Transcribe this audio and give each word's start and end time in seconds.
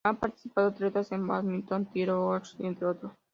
Han 0.03 0.17
participado 0.17 0.69
atletas 0.69 1.11
en 1.11 1.27
bádminton, 1.27 1.85
tiro, 1.85 2.25
bowls, 2.25 2.55
entre 2.59 2.87
otros. 2.87 3.13